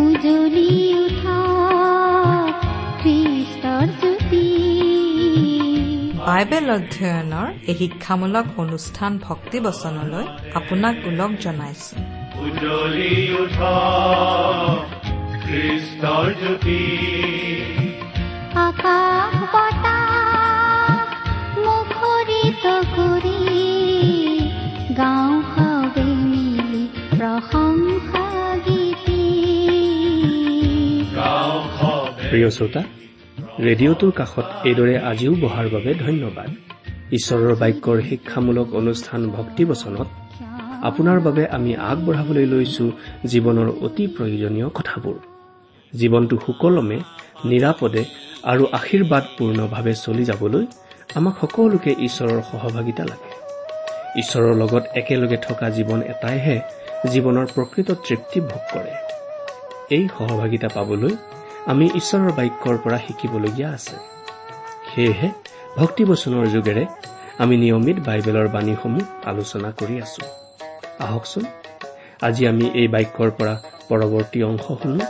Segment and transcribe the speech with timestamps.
[0.00, 0.70] উজলি
[1.04, 1.38] উঠা
[3.00, 4.46] খ্ৰীষ্টৰ জ্যোতি
[6.26, 11.94] বাইবেল অধ্যয়নৰ এই শিক্ষামূলক অনুষ্ঠান ভক্তি বচনলৈ আপোনাক ওলগ জনাইছো।
[12.44, 13.76] উজ্বলি উঠা
[15.44, 16.80] খ্ৰীষ্টৰ জ্যোতি।
[18.66, 19.95] আকাশ বতাহ
[32.30, 32.82] প্ৰিয় শ্ৰোতা
[33.60, 36.50] ৰেডিঅ'টোৰ কাষত এইদৰে আজিও বহাৰ বাবে ধন্যবাদ।
[37.12, 40.08] ঈশ্বৰৰ বাক্যৰ শিক্ষামূলক অনুষ্ঠান ভক্তিবচনত
[40.82, 42.84] আপোনাৰ বাবে আমি আগবঢ়াবলৈ লৈছো
[43.26, 45.16] জীৱনৰ অতি প্ৰয়োজনীয় কথাবোৰ।
[45.94, 46.98] জীৱনটো সুকলমে
[47.44, 48.02] নিৰাপদে
[48.42, 50.64] আৰু আশীৰ্বাদপূৰ্ণভাৱে চলি যাবলৈ
[51.14, 53.30] আমাক সকলোকে ঈশ্বৰৰ সহভাগিতা লাগে।
[54.20, 56.60] ঈশ্বৰৰ লগত একেলগে থকা জীৱন এটাইহে
[57.12, 58.94] জীৱনৰ প্ৰকৃত তৃপ্তি ভোগ কৰে।
[59.90, 61.14] এই সহভাগিতা পাবলৈ
[61.66, 63.96] আমি ঈশ্বৰৰ বাক্যৰ পৰা শিকিবলগীয়া আছে।
[64.94, 65.28] সেয়েহে
[65.76, 66.86] ভক্তিবচনৰ যোগেৰে
[67.38, 70.22] আমি নিয়মিত বাইবেলৰ বাণীসমূহ আলোচনা কৰি আছো।
[70.98, 71.44] আহকচোন
[72.22, 73.54] আজি আমি এই বাক্যৰ পৰা
[73.88, 75.04] পৰৱৰ্তী অংশ শুনো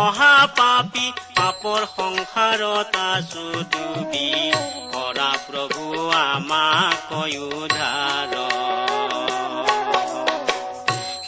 [0.00, 1.06] মহাপাপী
[1.36, 4.28] পাপৰ সংসাৰত আছো ডুবি
[4.92, 5.82] কৰা প্ৰভু
[6.18, 7.10] আমাক
[7.48, 8.32] উদ্ধাৰ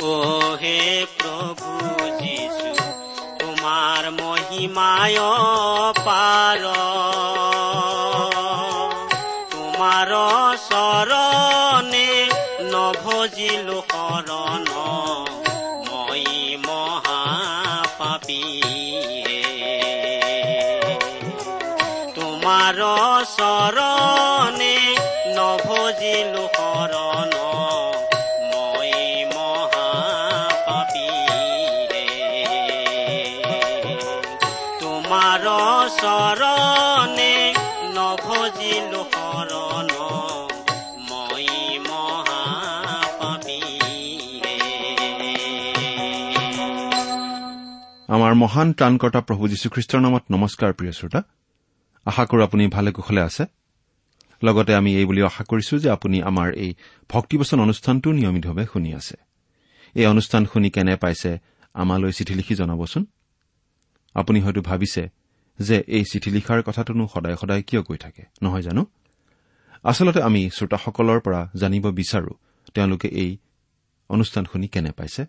[0.04, 0.14] অ
[0.62, 0.80] হে
[1.18, 1.70] প্ৰভু
[2.22, 2.72] যীশু
[3.42, 5.20] তোমাৰ মহিমায়
[6.00, 6.64] পাৰ
[9.52, 10.16] তোমাৰ
[10.68, 12.10] চৰণে
[12.72, 14.71] নভজিলো শৰণ।
[23.24, 24.76] চৰণে
[25.36, 27.32] নভজিলো শৰণ।
[28.50, 28.92] মই
[29.34, 31.08] মহাপাপী
[34.80, 35.44] তোমাৰ
[36.00, 37.34] চৰণে
[37.96, 39.90] নভজিলো শৰণ।
[41.10, 41.48] মই
[41.88, 43.60] মহাপাপী
[48.08, 51.20] আমাৰ মহান ত্ৰাণকৰ্তা প্ৰভু যীশুখ্ৰীষ্টৰ নামত নমস্কাৰ প্ৰিয় শ্ৰোতা।
[52.06, 53.44] আশা কৰো আপুনি ভালে কুশলে আছে।
[54.42, 56.74] লগতে আমি এই বুলি আশা কৰিছো যে আপুনি আমাৰ এই
[57.08, 59.16] ভক্তিবচন অনুষ্ঠানটো নিয়মিতভাৱে শুনি আছে।
[59.94, 61.38] এই অনুষ্ঠান শুনি কেনে পাইছে
[61.74, 63.06] আমালৈ চিঠি লিখি জনাবচোন।
[64.14, 65.02] আপুনি হয়তো ভাবিছে
[65.58, 68.82] যে এই চিঠি লিখাৰ কথাটোনো সদায় সদায় কিয় কৈ থাকে নহয় জানো?
[69.84, 72.32] আচলতে আমি শ্ৰোতাসকলৰ পৰা জানিব বিচাৰো
[72.74, 73.38] তেওঁলোকে এই
[74.10, 75.22] অনুষ্ঠান শুনি কেনে পাইছে।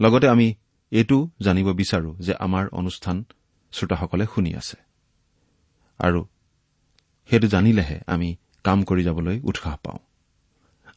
[0.00, 0.54] লগতে আমি
[0.92, 3.24] এইটো জানিব বিচাৰো যে আমাৰ অনুষ্ঠান
[3.72, 4.91] শ্ৰোতাসকলে শুনি আছে।
[6.02, 6.26] আৰু
[7.30, 9.98] সেইটো জানিলেহে আমি কাম কৰি যাবলৈ উৎসাহ পাওঁ।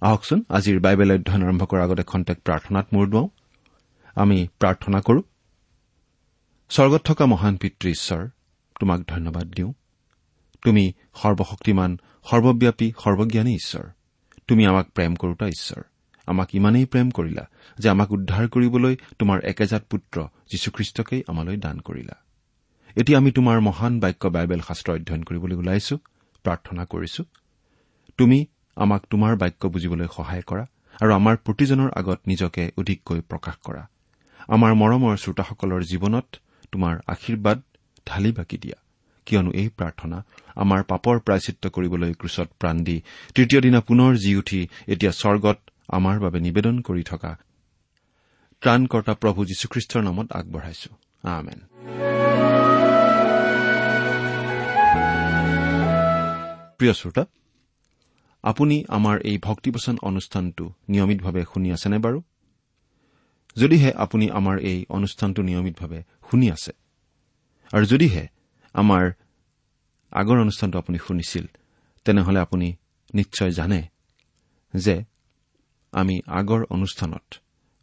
[0.01, 3.27] আহকচোন আজিৰ বাইবেল অধ্যয়ন আৰম্ভ কৰাৰ আগতে খন্তেক প্ৰাৰ্থনাত মূৰ দুৱাওঁ।
[4.15, 5.23] আমি প্ৰাৰ্থনা কৰো।
[6.69, 8.27] স্বৰ্গত থকা মহান পিতৃ ঈশ্বৰ
[8.79, 9.73] তোমাক ধন্যবাদ দিওঁ।
[10.63, 13.89] তুমি সৰ্বশক্তিমান সৰ্বব্যাপী সৰ্বজ্ঞানী ঈশ্বৰ।
[14.47, 15.83] তুমি আমাক প্ৰেম কৰোতা ঈশ্বৰ।
[16.25, 22.25] আমাক ইমানেই প্ৰেম কৰিলা যে আমাক উদ্ধাৰ কৰিবলৈ তোমাৰ একেজাত পুত্ৰ যীশুখ্ৰীষ্টকেই আমালৈ দান কৰিলা।
[22.97, 25.95] এতিয়া আমি তোমাৰ মহান বাক্য বাইবেল শাস্ত্ৰ অধ্যয়ন কৰিবলৈ ওলাইছো
[26.45, 27.22] প্ৰাৰ্থনা কৰিছো।
[28.17, 28.38] তুমি
[28.78, 30.63] আমাক তোমাৰ বাক্য বুজিবলৈ সহায় কৰা
[31.01, 33.83] আৰু আমাৰ প্ৰতিজনৰ আগত নিজকে অধিককৈ প্ৰকাশ কৰা।
[34.56, 36.28] আমাৰ মৰমৰ শ্ৰোতাসকলৰ জীৱনত
[36.72, 37.57] তোমাৰ আশীৰ্বাদ
[38.07, 38.78] ঢালি বাকি দিয়া।
[39.27, 40.17] কিয়নো এই প্ৰাৰ্থনা
[40.63, 42.97] আমাৰ পাপৰ প্ৰায়চিত্ৰ কৰিবলৈ ক্ৰুচত প্ৰাণ দি
[43.35, 44.62] তৃতীয় দিনা পুনৰ জি উঠি
[44.94, 45.57] এতিয়া স্বৰ্গত
[45.97, 47.31] আমাৰ বাবে নিবেদন কৰি থকা
[48.62, 50.92] ত্ৰাণকৰ্তা প্ৰভু যীশুখ্ৰীষ্টৰ নামত আগবঢ়াইছো।
[51.38, 51.59] আমেন।
[56.85, 57.23] প্ৰিয় শ্ৰোতা
[58.43, 62.19] আপুনি আমাৰ এই ভক্তিবচন অনুষ্ঠানটো নিয়মিতভাৱে শুনি আছেনে বাৰু?
[63.55, 65.99] যদিহে আপুনি আমাৰ এই অনুষ্ঠানটো নিয়মিতভাৱে
[66.29, 66.71] শুনি আছে
[67.73, 68.27] আৰু যদিহে
[68.75, 69.03] আমাৰ
[70.11, 71.45] আগৰ অনুষ্ঠানটো আপুনি শুনিছিল
[72.05, 72.67] তেনেহলে আপুনি
[73.13, 73.81] নিশ্চয় জানে
[74.73, 74.95] যে
[75.91, 77.25] আমি আগৰ অনুষ্ঠানত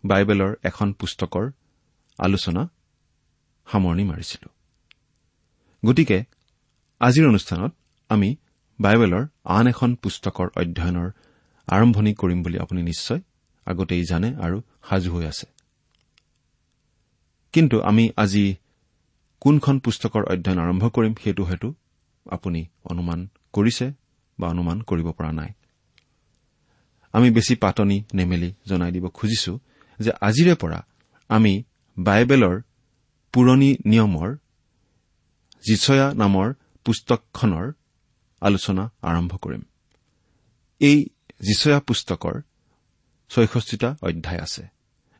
[0.04, 1.44] বাইবেলৰ এখন পুস্তকৰ
[2.18, 2.62] আলোচনা
[3.66, 4.48] সামৰণি মাৰিছিলো।
[5.82, 6.18] গতিকে
[7.00, 7.72] আজিৰ অনুষ্ঠানত
[8.08, 8.36] আমি
[8.80, 9.24] বাইবেলৰ
[9.56, 11.08] আন এখন পুস্তকৰ অধ্যয়নৰ
[11.68, 13.20] আৰম্ভণি কৰিম বুলি আপুনি নিশ্চয়
[13.66, 14.56] আগতেই জানে আৰু
[14.88, 15.46] সাজু হৈ আছে।
[17.54, 18.44] কিন্তু আমি আজি
[19.40, 21.68] কোনখন পুস্তকৰ অধ্যয়ন আৰম্ভ কৰিম সেইটো হয়তো
[22.26, 22.60] আপুনি
[22.90, 23.20] অনুমান
[23.52, 23.86] কৰিছে
[24.38, 25.50] বা অনুমান কৰিব পৰা নাই।
[27.12, 29.52] আমি বেছি পাতনি নেমেলি জনাই দিব খুজিছো
[30.00, 30.80] যে আজিৰে পৰা
[31.30, 31.52] আমি
[31.96, 32.56] বাইবেলৰ
[33.32, 34.30] পুৰণি নিয়মৰ
[35.64, 36.48] জিচয়া নামৰ
[36.84, 37.72] পুস্তকখনৰ
[38.42, 39.62] আলোচনা আৰম্ভ কৰিম।
[40.80, 40.98] এই
[41.42, 42.40] জিচয়া পুস্তকৰ
[43.30, 44.62] ছয়ষষ্ঠিটা অধ্যায় আছে।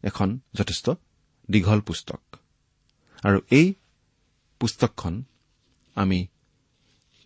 [0.03, 0.91] এখন যথেষ্ট
[1.51, 2.21] দীঘল পুস্তক।
[3.25, 3.75] আৰু এই
[4.61, 5.23] পুস্তকখন
[5.95, 6.27] আমি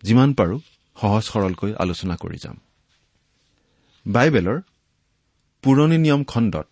[0.03, 0.59] যিমান পাৰো
[1.01, 2.57] সহজ সৰলকৈ আলোচনা কৰি যাম।
[4.05, 4.61] বাইবেলৰ
[5.63, 6.67] পুৰণি নিয়ম খণ্ডত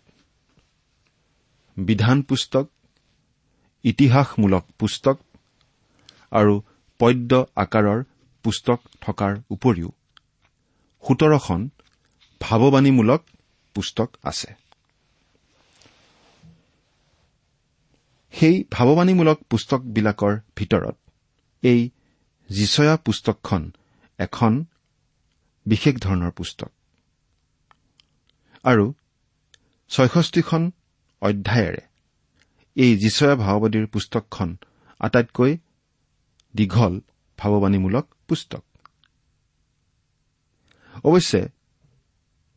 [1.76, 2.66] বিধান পুস্তক
[3.84, 5.16] ইতিহাসমূলক পুস্তক
[6.30, 6.62] আৰু
[6.98, 8.04] পদ্য আকাৰৰ
[8.46, 9.90] পুস্তক থকাৰ উপৰিও
[11.04, 11.60] সোতৰখন
[12.40, 13.22] ভাৱবাণীমূলক
[13.74, 14.50] পুস্তক আছে।
[18.34, 20.96] সেই ভাৱবাণীমূলক পুস্তকবিলাকৰ ভিতৰত
[21.62, 21.80] এই
[22.50, 23.62] জিচয়া পুস্তকখন
[24.18, 24.52] এখন
[25.66, 26.70] বিশেষ ধৰণৰ পুস্তক
[28.64, 28.84] আৰু
[29.90, 30.62] ছয়ষষ্ঠিখন
[31.22, 31.82] অধ্যায়েৰে
[32.76, 34.48] এই জিচয়া ভাৱবাদীৰ পুস্তকখন
[35.00, 35.52] আটাইতকৈ
[36.54, 36.94] দীঘল
[37.38, 38.64] ভাৱবাণীমূলক পুস্তক।
[41.04, 41.48] অৱশ্যে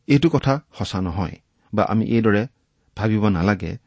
[0.06, 1.36] এইটো কথা সঁচা নহয়
[1.74, 2.46] বা আমি এইদৰে
[2.96, 3.78] ভাবিব নালাগে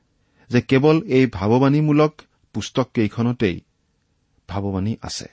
[0.50, 2.22] যে কেৱল এই ভাৱবাণীমূলক
[2.54, 3.62] পুস্তককেইখনতেই
[4.50, 5.26] ভাৱবাণী আছে।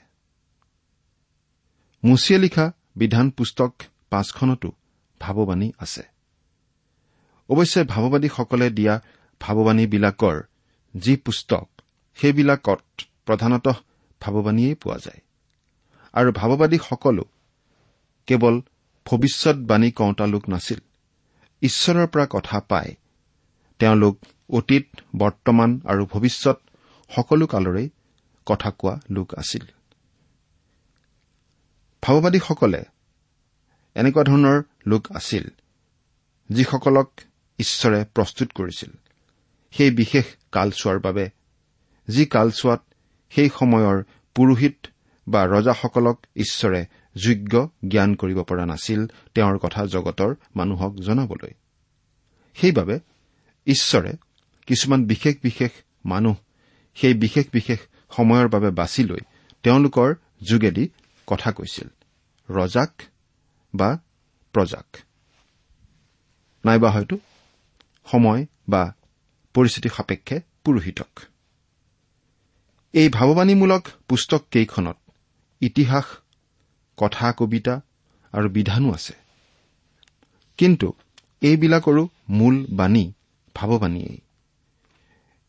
[2.03, 3.73] মুচিয়ে লিখা বিধান পুস্তক
[4.09, 4.71] পাঁচখনতো
[5.19, 6.03] ভাৱবাণী আছে।
[7.49, 9.01] অৱশ্যে ভাৱবাদীসকলে দিয়া
[9.41, 10.41] ভাৱবাণীবিলাকৰ
[10.97, 11.69] যি পুস্তক
[12.15, 12.81] সেইবিলাকত
[13.25, 13.73] প্ৰধানতঃ
[14.21, 15.21] ভাৱবাণীয়েই পোৱা যায়।
[16.13, 17.23] আৰু ভাৱবাদীসকলো
[18.27, 18.55] কেৱল
[19.05, 20.79] ভৱিষ্যৎবাণী কওঁতা লোক নাছিল।
[21.61, 22.95] ঈশ্বৰৰ পৰা কথা পাই
[23.79, 24.15] তেওঁলোক
[24.49, 26.57] অতীত বৰ্তমান আৰু ভৱিষ্যৎ
[27.09, 27.89] সকলো কালৰেই
[28.45, 29.65] কথা কোৱা লোক আছিল।
[32.03, 32.81] ভাৱবাদীসকলে
[33.95, 35.45] এনেকুৱা ধৰণৰ লোক আছিল
[36.49, 37.09] যিসকলক
[37.59, 38.91] ঈশ্বৰে প্ৰস্তুত কৰিছিল।
[39.73, 41.25] সেই বিশেষ কালচোৱাৰ বাবে
[42.07, 42.81] যি কালচোৱাত
[43.31, 43.97] সেই সময়ৰ
[44.35, 44.77] পুৰোহিত
[45.27, 46.85] বা ৰজাসকলক ঈশ্বৰে
[47.15, 51.51] যোগ্য জ্ঞান কৰিব পৰা নাছিল তেওঁৰ কথা জগতৰ মানুহক জনাবলৈ।
[52.55, 52.99] সেইবাবে
[53.67, 54.13] ঈশ্বৰে
[54.67, 55.71] কিছুমান বিশেষ বিশেষ
[56.05, 56.35] মানুহ
[56.95, 57.79] সেই বিশেষ বিশেষ
[58.15, 59.19] সময়ৰ বাবে বাছি লৈ
[59.63, 60.15] তেওঁলোকৰ
[60.49, 60.89] যোগেদি
[61.27, 61.87] কথা কৈছিল
[62.49, 63.01] ৰজাক
[63.75, 63.99] বা
[64.53, 64.97] প্ৰজাক।
[66.65, 67.17] নাইবা হয়তো
[68.05, 68.95] সময় বা
[69.53, 71.19] পৰিস্থিতি সাপেক্ষে পুৰোহিতক।
[72.93, 74.97] এই ভাৱবাণীমূলক পুস্তককেইখনত
[75.61, 76.05] ইতিহাস
[76.97, 77.81] কথা কবিতা
[78.31, 79.13] আৰু বিধানো আছে।
[80.57, 80.93] কিন্তু
[81.41, 83.13] এইবিলাকৰো মূল বাণী
[83.55, 84.21] ভাৱবাণীয়েই।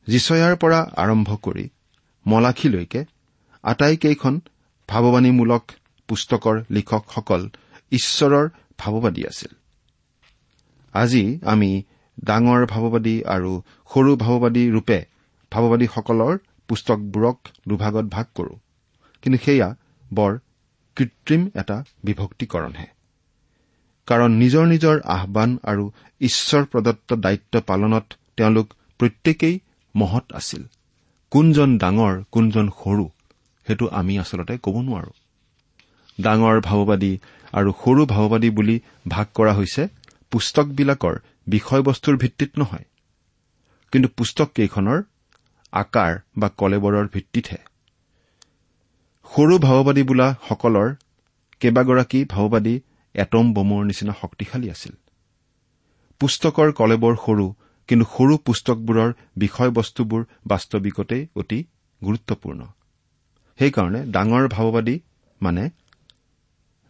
[0.09, 1.69] জিচয়াৰ পৰা আৰম্ভ কৰি
[2.27, 3.05] মলাখীলৈকে
[3.63, 4.41] আটাইকেইখন
[4.89, 5.71] ভাৱবাণীমূলক
[6.09, 7.49] পুস্তকৰ লিখকসকল
[7.91, 8.49] ঈশ্বৰৰ
[8.79, 9.53] ভাৱবাদী আছিল।
[10.93, 11.83] আজি আমি
[12.25, 13.63] ডাঙৰ ভাৱবাদী আৰু
[13.95, 15.05] সৰু ভাৱবাদী ৰূপে
[15.53, 16.39] ভাৱবাদীসকলৰ
[16.69, 17.39] পুস্তকবোৰক
[17.69, 18.59] দুভাগত ভাগ কৰো।
[19.23, 19.77] কিন্তু সেয়া
[20.15, 20.39] বৰ
[20.97, 22.87] কৃত্ৰিম এটা বিভক্তিকৰণহে।
[24.07, 29.61] কাৰণ নিজৰ নিজৰ আহান আৰু ঈশ্বৰ প্ৰদত্ত দায়িত্ব পালনত তেওঁলোক প্ৰত্যেকেই
[29.97, 30.63] মহৎ আছিল।
[31.31, 33.11] কোনজন ডাঙৰ কোনজন সৰু
[33.67, 35.13] সেইটো আমি আচলতে ক'ব নোৱাৰো।
[36.21, 37.19] ডাঙৰ ভাৱবাদী
[37.53, 39.89] আৰু সৰু ভাৱবাদী বুলি ভাগ কৰা হৈছে
[40.31, 42.85] পুস্তকবিলাকৰ বিষয়বস্তুৰ ভিত্তিত নহয়।
[43.93, 45.03] কিন্তু পুস্তককেইখনৰ
[45.73, 47.72] আকাৰ বা কলেবৰৰ ভিত্তিতহে।
[49.31, 50.89] সৰু ভাৱবাদী বোলা সকলৰ
[51.61, 52.75] কেইবাগৰাকী ভাওবাদী
[53.15, 54.95] এটম বোমৰ নিচিনা শক্তিশালী আছিল।
[56.21, 57.47] পুস্তকৰ কলেবৰ সৰু
[57.89, 61.59] কিন্তু সৰু পুস্তকবোৰৰ বিষয়বস্তুবোৰ বাস্তৱিকতেই অতি
[62.03, 62.61] গুৰুত্বপূৰ্ণ।
[63.59, 64.97] সেইকাৰণে ডাঙৰ ভাওবাদী
[65.41, 65.65] মানে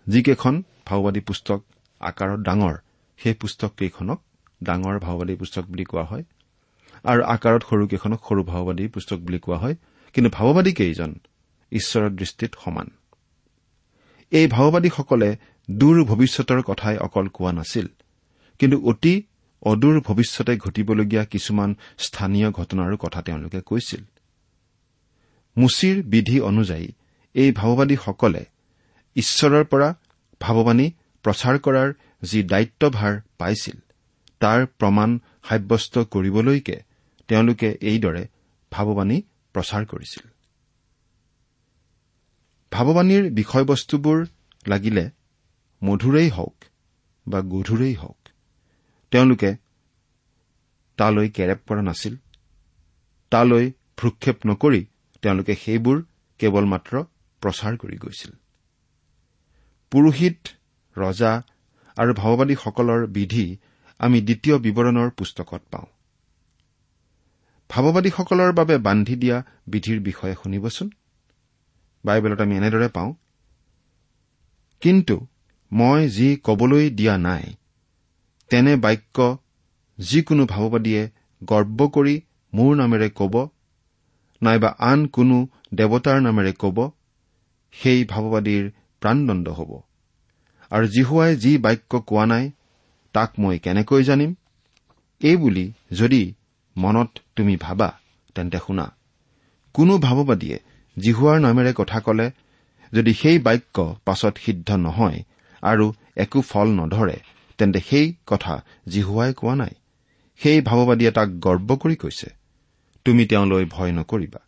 [0.07, 0.55] যিকেইখন
[0.87, 1.61] ভাওবাদী পুস্তক
[2.01, 2.75] আকাৰত ডাঙৰ
[3.19, 4.19] সেই পুস্তককেইখনক
[4.62, 6.25] ডাঙৰ ভাওবাদী পুস্তক বুলি কোৱা হয়।
[7.05, 9.75] আৰু আকাৰত সৰুকেইখনক সৰু ভাওবাদী পুস্তক বুলি কোৱা হয়।
[10.15, 11.11] কিন্তু ভাওবাদী কেইজন?
[11.73, 12.88] ঈশ্বৰৰ দৃষ্টিত সমান।
[14.33, 15.29] এই ভাওবাদীসকলে
[15.69, 17.87] দূৰ ভৱিষ্যতৰ কথাই অকল কোৱা নাছিল
[18.61, 19.14] কিন্তু অতি
[19.62, 24.02] অদূৰ ভৱিষ্যতে ঘটিবলগীয়া কিছুমান স্থানীয় ঘটনাৰো কথা তেওঁলোকে কৈছিল।
[25.57, 26.87] মুচিৰ বিধি অনুযায়ী
[27.35, 28.43] এই ভাওবাদীসকলে
[29.17, 29.88] ঈশ্বৰৰ পৰা
[30.41, 30.87] ভাৱবাণী
[31.25, 31.88] প্ৰচাৰ কৰাৰ
[32.23, 33.79] যি দায়িত্বভাৰ পাইছিল
[34.41, 35.11] তাৰ প্ৰমাণ
[35.49, 36.76] সাব্যস্ত কৰিবলৈকে
[37.29, 38.25] তেওঁলোকে এইদৰে
[38.73, 39.19] ভাৱবাণী
[39.55, 40.25] প্ৰচাৰ কৰিছিল।
[42.73, 44.19] ভাৱবাণীৰ বিষয়বস্তুবোৰ
[44.69, 45.11] লাগিলে
[45.83, 46.57] মধুৰেই হওক
[47.26, 48.21] বা গধুৰেই হওক
[49.12, 49.50] তেওঁলোকে
[50.99, 52.17] তালৈ কেৰেপ কৰা নাছিল।
[53.33, 54.87] তালৈ ভ্ৰক্ষেপ নকৰি
[55.23, 55.99] তেওঁলোকে সেইবোৰ
[56.41, 57.02] কেৱল মাত্ৰ
[57.43, 58.33] প্ৰচাৰ কৰি গৈছিল।
[59.93, 60.38] পুৰোহিত
[60.97, 61.33] ৰজা
[61.97, 63.47] আৰু ভাৱবাদীসকলৰ বিধি
[63.99, 65.88] আমি দ্বিতীয় বিৱৰণৰ পুস্তকত পাওঁ।
[67.71, 70.91] ভাৱবাদীসকলৰ বাবে বান্ধি দিয়া বিধিৰ বিষয়ে শুনিবচোন।
[72.05, 73.11] বাইবেলত আমি এনেদৰে পাওঁ
[74.83, 75.17] কিন্তু
[75.73, 77.45] মই যি কবলৈ দিয়া নাই
[78.51, 79.17] তেনে বাক্য
[79.99, 81.03] যিকোনো ভাৱবাদীয়ে
[81.45, 82.15] গৰ্ব কৰি
[82.53, 83.35] মোৰ নামেৰে কব
[84.43, 85.37] নাইবা আন কোনো
[85.75, 86.79] দেৱতাৰ নামেৰে কব
[87.73, 88.65] সেই ভাৱবাদীৰ
[89.01, 89.71] প্ৰাণদণ্ড হ'ব।
[90.71, 92.45] আৰু জিহুৱাই যি বাক্য কোৱা নাই
[93.15, 94.35] তাক মই কেনেকৈ জানিম?
[95.21, 96.23] এইবুলি যদি
[96.77, 97.89] মনত তুমি ভাবা
[98.35, 98.87] তেন্তে শুনা।
[99.75, 100.59] কোনো ভাৱবাদীয়ে
[100.97, 102.27] জিহুৱাৰ নামেৰে কথা কলে
[102.93, 105.19] যদি সেই বাক্য পাছত সিদ্ধ নহয়
[105.63, 107.17] আৰু একো ফল নধৰে
[107.59, 108.55] তেন্তে সেই কথা
[108.89, 109.75] জিহুৱাই কোৱা নাই।
[110.41, 112.29] সেই ভাৱবাদীয়ে তাক গৰ্ব কৰি কৈছে
[113.07, 114.41] তুমি তেওঁলৈ ভয় নকৰিবা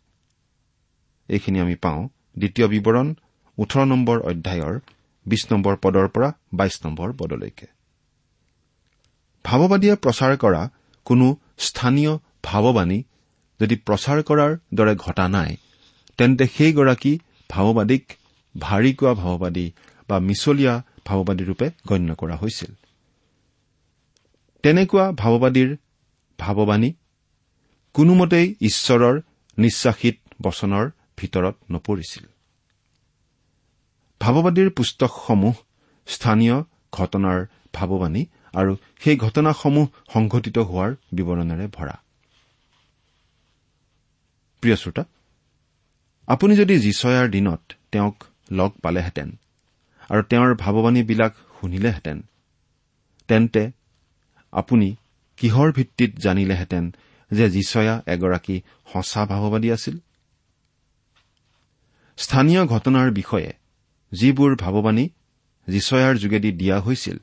[1.29, 2.01] এইখিনি আমি পাওঁ
[2.39, 3.07] দ্বিতীয় বিৱৰণ
[3.57, 4.75] ওঠৰ নম্বৰ অধ্যায়ৰ
[5.25, 7.67] বিশ নম্বৰ পদৰ পৰা বাইশ নম্বৰ পদলৈকে।
[9.45, 10.61] ভাৱবাদীয়ে প্ৰচাৰ কৰা
[11.07, 12.99] কোনো স্থানীয় ভাৱবাণী
[13.59, 15.51] যদি প্ৰচাৰ কৰাৰ দৰে ঘটা নাই
[16.17, 17.13] তেন্তে সেইগৰাকী
[17.49, 18.03] ভাৱবাদীক
[18.55, 19.65] ভাৰী কোৱা ভাৱবাদী
[20.09, 20.73] বা মিছলীয়া
[21.05, 22.71] ভাৱবাদীৰূপে গণ্য কৰা হৈছিল।
[24.63, 25.69] তেনেকুৱা ভাৱবাদীৰ
[26.39, 26.89] ভাৱবাণী
[27.95, 29.15] কোনোমতেই ঈশ্বৰৰ
[29.57, 30.85] নিশ্বাসিত বচনৰ
[31.17, 32.25] ভিতৰত নপৰিছিল।
[34.21, 35.55] ভাৱবাদীৰ পুস্তকসমূহ
[36.07, 36.57] স্থানীয়
[36.91, 37.39] ঘটনাৰ
[37.73, 41.95] ভাৱবাণী আৰু সেই ঘটনাসমূহ সংঘটিত হোৱাৰ বিৱৰণেৰে ভৰা।
[44.63, 45.03] প্ৰিয় শ্ৰোতা
[46.27, 48.15] আপুনি যদি যিচয়াৰ দিনত তেওঁক
[48.51, 49.29] লগ পালেহেঁতেন
[50.09, 52.17] আৰু তেওঁৰ ভাৱবাণীবিলাক শুনিলেহেঁতেন
[53.27, 53.71] তেন্তে
[54.53, 54.95] আপুনি
[55.37, 56.83] কিহৰ ভিত্তিত জানিলেহেঁতেন
[57.31, 58.61] যে যিচয়া এগৰাকী
[58.93, 59.95] সঁচা ভাৱবাদী আছিল?
[62.17, 63.53] স্থানীয় ঘটনাৰ বিষয়ে
[64.11, 65.05] যিবোৰ ভাৱবাণী
[65.67, 67.17] যিচয়াৰ যোগেদি দিয়া হৈছিল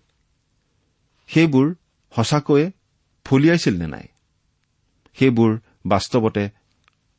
[1.29, 1.67] সেইবোৰ
[2.13, 2.73] সঁচাকৈয়ে
[3.25, 4.07] ফলিয়াইছিল নে নাই?
[5.17, 5.51] সেইবোৰ
[5.87, 6.51] বাস্তৱতে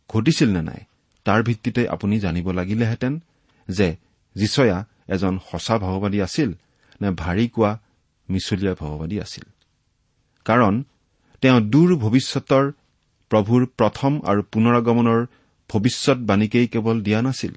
[0.10, 0.82] ঘটিছিল নে নাই?
[1.26, 3.14] তাৰ ভিত্তিতে আপুনি জানিব লাগিলেহেঁতেন
[3.68, 3.88] যে
[4.36, 4.78] যিচয়া
[5.08, 6.50] এজন সঁচা ভাৱবাদী আছিল
[7.02, 7.72] নে ভাৰী কোৱা
[8.30, 9.46] মিছলীয়া ভাৱবাদী আছিল।
[10.46, 10.74] কাৰণ
[11.44, 12.66] তেওঁ দূৰ ভৱিষ্যতৰ
[13.32, 15.22] প্ৰভুৰ প্ৰথম আৰু পুনৰগমনৰ
[15.70, 17.54] ভৱিষ্যৎবাণীকেই কেৱল দিয়া নাছিল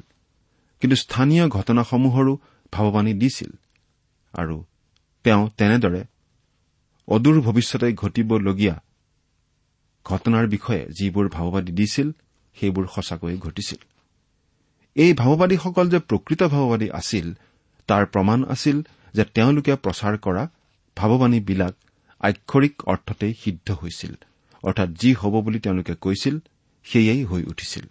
[0.83, 2.33] কিন্তু স্থানীয় ঘটনাসমূহৰো
[2.73, 3.51] ভাৱবাণী দিছিল
[4.35, 4.57] আৰু
[5.25, 6.03] তেওঁ তেনেদৰে
[7.09, 8.77] অদূৰ ভৱিষ্যতে ঘটিবলগীয়া
[10.07, 12.09] ঘটনাৰ বিষয়ে যিবোৰ ভাৱবাদী দিছিল
[12.61, 13.81] সেইবোৰ সঁচাকৈয়ে ঘটিছিল।
[14.97, 17.27] এই ভাৱবাদীসকল যে প্ৰকৃত ভাৱবাদী আছিল
[17.89, 18.77] তাৰ প্ৰমাণ আছিল
[19.15, 20.43] যে তেওঁলোকে প্ৰচাৰ কৰা
[20.97, 21.75] ভাৱবাণীবিলাক
[22.21, 24.15] আক্ষৰিক অৰ্থতেই সিদ্ধ হৈছিল।
[24.65, 26.39] অৰ্থাৎ যি হ'ব বুলি তেওঁলোকে কৈছিল
[26.87, 27.87] সেয়েই হৈ উঠিছিল।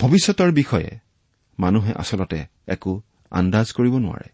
[0.00, 0.90] ভৱিষ্যতৰ বিষয়ে
[1.58, 2.92] মানুহে আচলতে একো
[3.30, 4.28] আন্দাজ কৰিব নোৱাৰে।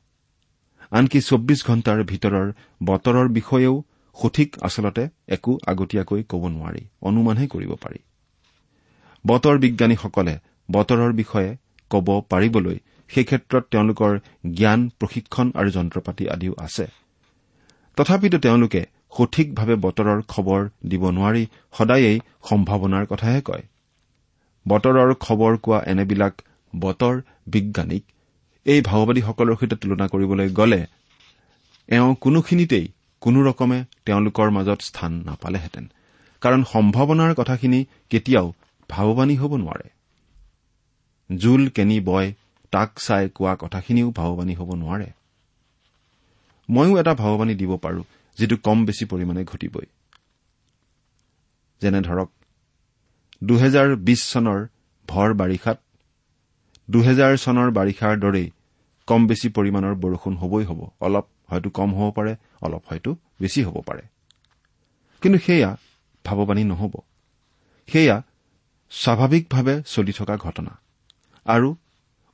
[0.90, 2.46] আনকি চৌব্বিছ ঘণ্টাৰ ভিতৰৰ
[2.82, 3.74] বতৰৰ বিষয়েও
[4.16, 8.00] সঠিক আচলতে একো আগতীয়াকৈ ক'ব নোৱাৰি অনুমানহে কৰিব পাৰি।
[9.26, 10.34] বতৰ বিজ্ঞানীসকলে
[10.70, 11.50] বতৰৰ বিষয়ে
[11.90, 12.76] ক'ব পাৰিবলৈ
[13.10, 14.12] সেই ক্ষেত্ৰত তেওঁলোকৰ
[14.54, 16.86] জ্ঞান প্ৰশিক্ষণ আৰু যন্ত্ৰপাতি আদিও আছে।
[17.96, 18.82] তথাপিতো তেওঁলোকে
[19.16, 21.46] সঠিকভাৱে বতৰৰ খবৰ দিব নোৱাৰি
[21.78, 23.64] সদায়েই সম্ভাৱনাৰ কথাহে কয়।
[24.66, 26.34] বতৰৰ খবৰ কোৱা এনেবিলাক
[26.72, 27.14] বতৰ
[27.46, 28.04] বিজ্ঞানীক
[28.66, 30.86] এই ভাওবাদীসকলৰ সৈতে তুলনা কৰিবলৈ গ'লে
[31.88, 32.86] এওঁ কোনোখিনিতেই
[33.20, 35.84] কোনোৰকমে তেওঁলোকৰ মাজত স্থান নাপালেহেঁতেন।
[36.42, 38.46] কাৰণ সম্ভাৱনাৰ কথাখিনি কেতিয়াও
[38.88, 39.88] ভাৱবাণী হ'ব নোৱাৰে।
[41.30, 42.28] জোল কেনি বয়
[42.72, 45.08] তাক চাই কোৱা কথাখিনিও ভাৱবাণী হ'ব নোৱাৰে।
[46.68, 48.02] ময়ো এটা ভাৱবাণী দিব পাৰো
[48.38, 49.86] যিটো কম বেছি পৰিমাণে ঘটিবই।
[51.82, 52.28] যেনে ধৰক
[53.44, 54.60] দুহেজাৰ বিশ চনৰ
[55.08, 55.78] ভৰ বাৰিষাত
[56.90, 58.50] দুহেজাৰ চনৰ বাৰিষাৰ দৰেই
[59.08, 63.76] কম বেছি পৰিমাণৰ বৰষুণ হবই হ'ব অলপ হয়তো কম হ'ব পাৰে অলপ হয়তো বেছি হ'ব
[63.86, 64.02] পাৰে।
[65.22, 65.70] কিন্তু সেয়া
[66.24, 66.94] ভাৱবাণী নহ'ব।
[67.88, 68.22] সেয়া
[68.90, 70.72] স্বাভাৱিকভাৱে চলি থকা ঘটনা।
[71.46, 71.68] আৰু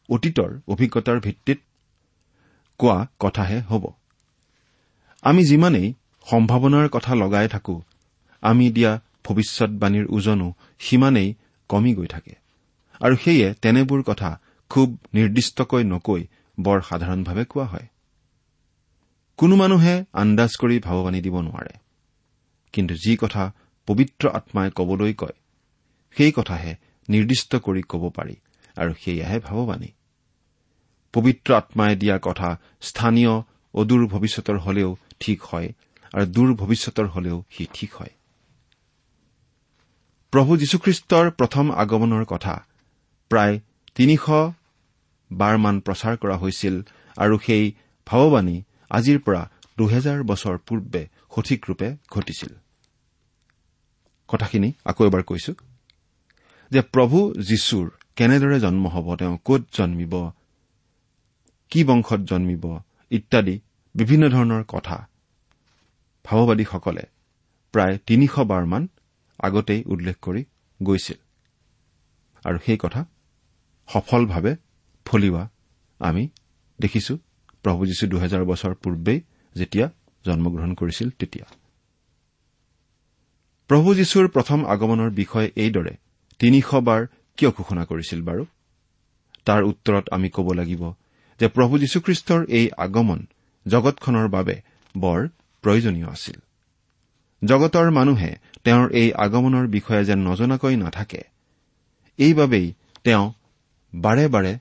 [0.09, 1.59] অতীতৰ অভিজ্ঞতাৰ ভিত্তিত
[2.79, 3.85] কোৱা কথাহে হ'ব।
[5.23, 5.95] আমি যিমানেই
[6.27, 7.83] সম্ভাৱনাৰ কথা লগাই থাকো
[8.43, 8.93] আমি দিয়া
[9.25, 11.35] ভৱিষ্যৎবাণীৰ ওজনো সিমানেই
[11.69, 12.35] কমি গৈ থাকে।
[13.01, 14.31] আৰু সেয়ে তেনেবোৰ কথা
[14.71, 16.23] খুব নিৰ্দিষ্টকৈ নকৈ
[16.61, 17.87] বৰ সাধাৰণভাৱে কোৱা হয়।
[19.39, 21.75] কোনো মানুহে আন্দাজ কৰি ভাৱবাণী দিব নোৱাৰে।
[22.75, 23.45] কিন্তু যি কথা
[23.89, 25.37] পবিত্ৰ আত্মাই কবলৈ কয়
[26.17, 26.73] সেই কথাহে
[27.09, 28.37] নিৰ্দিষ্ট কৰি ক'ব পাৰি
[28.77, 29.91] আৰু সেয়াহে ভাৱবাণী।
[31.15, 32.49] পবিত্ৰ আত্মাই দিয়া কথা
[32.81, 33.33] স্থানীয়
[33.75, 34.91] অদূৰ ভৱিষ্যতৰ হলেও
[35.21, 35.69] ঠিক হয়
[36.15, 38.13] আৰু দূৰ ভৱিষ্যতৰ হলেও সি ঠিক হয়।
[40.33, 42.55] প্ৰভু যীশুখ্ৰীষ্টৰ প্ৰথম আগমনৰ কথা
[43.31, 43.55] প্ৰায়
[43.95, 44.25] তিনিশ
[45.31, 46.75] বাৰমান প্ৰচাৰ কৰা হৈছিল
[47.17, 47.65] আৰু সেই
[48.07, 48.57] ভাৱবাণী
[48.91, 52.53] আজিৰ পৰা দুহেজাৰ বছৰ পূৰ্বে সঠিক ৰূপে ঘটিছিল।
[54.29, 55.53] কথাখিনি আকৌ এবাৰ কৈছো
[56.71, 60.15] যে প্ৰভু যীশুৰ কেনেদৰে জন্ম হ'ব তেওঁ কত জন্মিব
[61.71, 62.65] কি বংশত জন্মিব
[63.11, 63.61] ইত্যাদি
[63.95, 65.09] বিভিন্ন ধৰণৰ কথা
[66.25, 67.05] ভাৱবাদীসকলে
[67.73, 68.89] প্ৰায় তিনিশ বাৰমান
[69.39, 70.45] আগতেই উল্লেখ কৰি
[70.83, 71.19] গৈছিল।
[72.45, 73.05] আৰু সেই কথা
[73.89, 74.57] সফলভাৱে
[75.07, 75.51] ফলিওৱা
[75.99, 76.29] আমি
[76.81, 77.19] দেখিছো।
[77.67, 79.21] প্ৰভু যীশু দুহেজাৰ বছৰ পূৰ্বেই
[79.57, 79.87] যেতিয়া
[80.25, 81.47] জন্মগ্ৰহণ কৰিছিল তেতিয়া।
[83.71, 85.95] প্ৰভু যীশুৰ প্ৰথম আগমনৰ বিষয়ে এইদৰে
[86.39, 87.07] তিনিশবাৰ
[87.37, 88.47] কিয় ঘোষণা কৰিছিল বাৰু?
[89.45, 90.83] তাৰ উত্তৰত আমি ক'ব লাগিব
[91.41, 93.27] যে প্ৰভু যীশুখ্ৰীষ্টৰ এই আগমন
[93.67, 94.63] জগতখনৰ বাবে
[94.97, 95.29] বৰ
[95.63, 96.39] প্ৰয়োজনীয় আছিল।
[97.45, 98.31] জগতৰ মানুহে
[98.65, 101.23] তেওঁৰ এই আগমনৰ বিষয়ে যেন নজনাকৈ নাথাকে
[102.19, 103.33] এইবাবেই তেওঁ
[103.95, 104.59] বাৰে বাৰে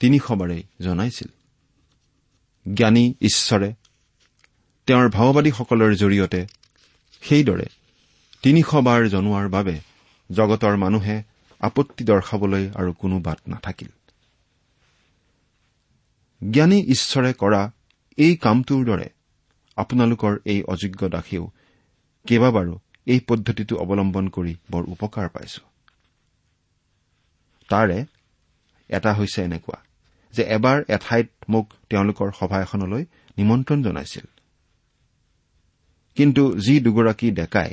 [0.00, 1.28] তিনিশবাৰেই জনাইছিল।
[2.74, 3.74] জ্ঞানী ঈশ্বৰে।
[4.86, 6.46] তেওঁৰ ভাওবাদীসকলৰ জৰিয়তে
[7.22, 7.66] সেইদৰে
[8.42, 9.80] তিনিশবাৰ জনোৱাৰ বাবে
[10.32, 11.22] জগতৰ মানুহে
[11.60, 13.88] আপত্তি দৰ্শাবলৈ আৰু কোনো বাট নাথাকিল।
[16.50, 17.72] জ্ঞানী ঈশ্বৰে কৰা
[18.16, 19.08] এই কামটোৰ দৰে
[19.76, 21.50] আপোনালোকৰ এই অযোগ্য দাসেও
[22.26, 25.60] কেইবাবাৰো এই পদ্ধতিটো অৱলম্বন কৰি বৰ উপকাৰ পাইছো।
[27.68, 28.04] তাৰে
[28.88, 29.85] এটা হৈছে এনেকুৱা।
[30.36, 33.02] যে এবাৰ এঠাইত মোক তেওঁলোকৰ সভা এখনলৈ
[33.38, 34.26] নিমন্ত্ৰণ জনাইছিল।
[36.16, 37.70] কিন্তু যি দুগৰাকী ডেকাই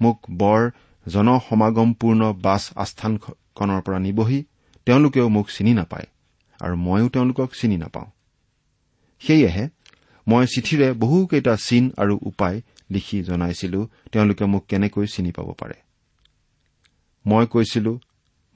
[0.00, 0.60] মোক বৰ
[1.06, 4.40] জনসমাগমপূৰ্ণ বাছ আস্থানখনৰ পৰা নিবহি
[4.86, 6.08] তেওঁলোকেও মোক চিনি নাপায়
[6.60, 8.08] আৰু ময়ো তেওঁলোকক চিনি নাপাওঁ।
[9.22, 9.64] সেয়েহে
[10.26, 12.56] মই চিঠিৰে বহুকেইটা চিন আৰু উপায়
[12.90, 13.80] লিখি জনাইছিলো
[14.12, 15.76] তেওঁলোকে মোক কেনেকৈ চিনি পাব পাৰে।
[17.24, 17.92] মই কৈছিলো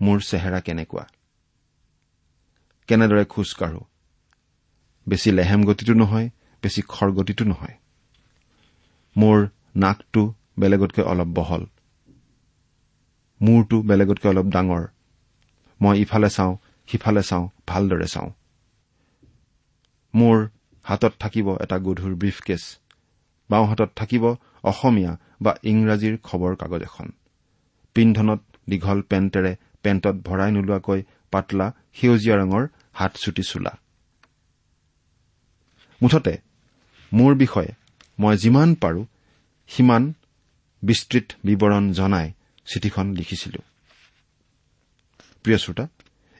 [0.00, 1.04] মোৰ চেহেৰা কেনেকুৱা?
[2.88, 3.82] কেনেদৰে খোজকাঢ়ো
[5.06, 6.28] বেছি লেহেম গতিটো নহয়
[6.62, 7.76] বেছি খৰ গতিটো নহয়।
[9.16, 9.38] মোৰ
[9.76, 10.22] নাকটো
[10.58, 11.62] বেলেগতকৈ অলপ বহল।
[13.40, 14.84] মূৰটো বেলেগতকৈ অলপ ডাঙৰ।
[15.80, 16.52] মই ইফালে চাওঁ
[16.88, 18.30] সিফালে চাওঁ ভালদৰে চাওঁ।
[20.14, 20.36] মোৰ
[20.84, 22.62] হাতত থাকিব এটা গধুৰ ব্ৰিফকেছ।
[23.50, 24.24] বাওঁ হাতত থাকিব
[24.62, 27.08] অসমীয়া বা ইংৰাজীৰ খবৰ কাগজ এখন।
[27.96, 32.64] পিন্ধনত দীঘল পেণ্টেৰে পেণ্টত ভৰাই নোলোৱাকৈ পাতলা সেউজীয়া ৰঙৰ
[32.98, 33.72] হাত চুটি চোলা।
[36.00, 36.34] মুঠতে
[37.12, 37.70] মোৰ বিষয়ে
[38.18, 39.00] মই যিমান পাৰো
[39.70, 40.02] সিমান
[40.82, 42.26] বিস্তৃত বিৱৰণ জনাই
[42.66, 43.60] চিঠিখন লিখিছিলো।
[45.42, 45.84] প্ৰিয় শ্ৰোতা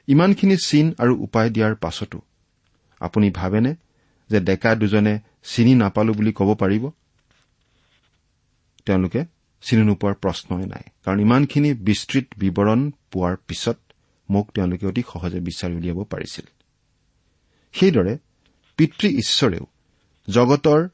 [0.07, 2.19] ইমানখিনি চিন আৰু উপায় দিয়াৰ পাছতো
[3.01, 3.71] আপুনি ভাবেনে
[4.29, 6.83] যে ডেকা দুজনে চিনি নাপালো বুলি ক'ব পাৰিব?
[8.85, 9.21] তেওঁলোকে
[9.63, 12.79] চিনি নোপোৱাৰ প্ৰশ্নই নাই কাৰণ ইমানখিনি বিস্তৃত বিৱৰণ
[13.11, 13.77] পোৱাৰ পিছত
[14.29, 16.45] মোক তেওঁলোকে অতি সহজে বিচাৰি উলিয়াব পাৰিছিল।
[17.73, 18.13] সেইদৰে
[18.77, 19.65] পিতৃ ঈশ্বৰেও
[20.27, 20.89] জগতৰ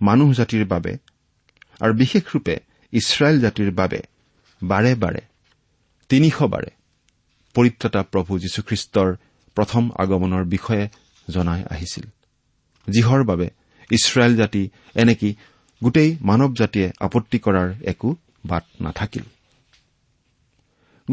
[0.00, 0.92] মানুহ জাতিৰ বাবে
[1.80, 2.54] আৰু বিশেষৰূপে
[2.92, 4.00] ইছৰাইল জাতিৰ বাবে
[4.62, 5.22] বাৰে বাৰে
[6.10, 6.70] তিনিশবাৰে
[7.54, 9.08] পৰিত্ৰতা প্ৰভু যীশুখ্ৰীষ্টৰ
[9.56, 10.84] প্ৰথম আগমনৰ বিষয়ে
[11.28, 12.06] জনাই আহিছিল
[12.88, 13.46] যিহৰ বাবে
[13.90, 14.62] ইছৰাইল জাতি
[14.94, 15.30] এনেকি
[15.84, 19.24] গোটেই মানৱ জাতিয়ে আপত্তি কৰাৰ একো বাট নাথাকিল।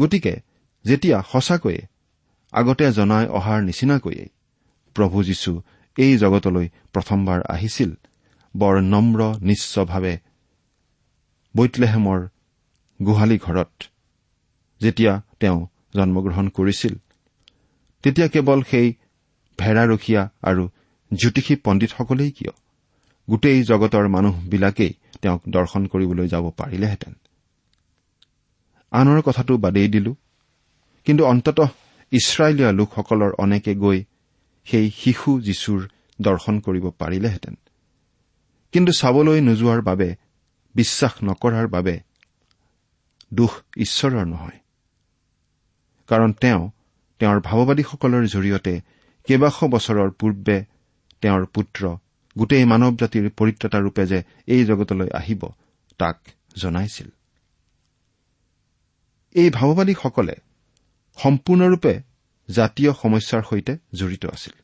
[0.00, 0.34] গতিকে
[0.84, 1.82] যেতিয়া সঁচাকৈয়ে
[2.52, 4.28] আগতে জনাই অহাৰ নিচিনাকৈয়ে
[4.94, 5.62] প্ৰভু যীশু
[5.98, 7.94] এই জগতলৈ প্ৰথমবাৰ আহিছিল
[8.56, 10.18] বৰ নম্ৰ নিশ্চভাৱে
[11.56, 12.28] বৈতলেহেমৰ
[13.02, 13.84] গোহালি ঘৰত
[14.80, 15.66] যেতিয়া তেওঁ
[15.96, 16.94] জন্মগ্ৰহণ কৰিছিল।
[18.02, 18.94] তেতিয়া কেৱল সেই
[19.58, 20.68] ভেড়াৰখীয়া আৰু
[21.14, 22.50] জ্যোতিষী পণ্ডিতসকলেই কিয়?
[23.30, 24.92] গোটেই জগতৰ মানুহবিলাকেই
[25.22, 27.14] তেওঁক দৰ্শন কৰিবলৈ যাব পাৰিলেহেঁতেন।
[28.90, 30.14] আনৰ কথাটো বাদেই দিলো।
[31.04, 31.68] কিন্তু অন্ততঃ
[32.10, 34.04] ইছৰাইলীয়া লোকসকলৰ অনেকে গৈ
[34.64, 35.88] সেই শিশু যীশুৰ
[36.22, 37.54] দৰ্শন কৰিব পাৰিলেহেঁতেন।
[38.72, 40.16] কিন্তু চাবলৈ নোযোৱাৰ বাবে
[40.74, 42.00] বিশ্বাস নকৰাৰ বাবে
[43.34, 44.58] দোষ ঈশ্বৰৰ নহয়।
[46.06, 46.70] কাৰণ তেওঁ
[47.18, 48.80] তেওঁৰ ভাৱবাদীসকলৰ জৰিয়তে
[49.24, 50.64] কেইবাশ বছৰৰ পূৰ্বে
[51.20, 51.96] তেওঁৰ পুত্ৰ
[52.38, 55.42] গোটেই মানৱ জাতিৰ পৰিত্ৰতাৰূপে যে এই জগতলৈ আহিব
[55.98, 56.20] তাক
[56.56, 57.08] জনাইছিল।
[59.34, 60.34] এই ভাৱবাদীসকলে
[61.18, 61.92] সম্পূৰ্ণৰূপে
[62.48, 64.54] জাতীয় সমস্যাৰ সৈতে জড়িত আছিল।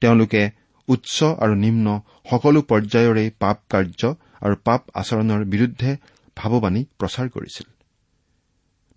[0.00, 0.42] তেওঁলোকে
[0.88, 1.86] উচ্চ আৰু নিম্ন
[2.30, 4.00] সকলো পৰ্যায়ৰে পাপ কাৰ্য
[4.42, 5.90] আৰু পাপ আচৰণৰ বিৰুদ্ধে
[6.36, 7.66] ভাৱবাণী প্ৰচাৰ কৰিছিল।